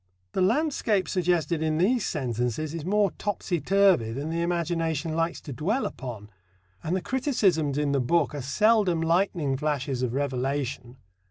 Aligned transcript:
The 0.31 0.41
landscape 0.41 1.07
suggested 1.07 1.61
in 1.61 1.77
these 1.77 2.03
sentences 2.03 2.73
is 2.73 2.83
more 2.83 3.11
topsy 3.19 3.61
turvy 3.61 4.11
than 4.11 4.31
the 4.31 4.41
imagination 4.41 5.15
likes 5.15 5.39
to 5.41 5.53
dwell 5.53 5.85
upon. 5.85 6.31
And 6.81 6.95
the 6.95 7.01
criticisms 7.03 7.77
in 7.77 7.91
the 7.91 8.01
book 8.01 8.33
are 8.33 8.41
seldom 8.41 8.99
lightning 8.99 9.55
flashes 9.57 10.01
of 10.01 10.15
revelation. 10.15 10.97